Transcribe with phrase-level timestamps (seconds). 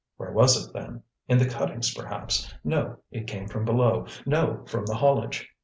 [0.17, 1.03] Where was it, then?
[1.27, 2.51] In the cuttings, perhaps.
[2.63, 5.47] No, it came from below; no, from the haulage.